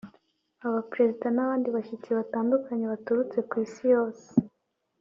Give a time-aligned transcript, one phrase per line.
[0.67, 4.27] Abaperezida n’abandi bashyitsi batandukanye baturutse ku Isi yose